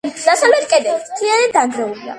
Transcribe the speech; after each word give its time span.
დასავლეთი 0.21 0.71
კედელი 0.71 0.97
მთლიანად 1.05 1.57
დანგრეულია. 1.61 2.07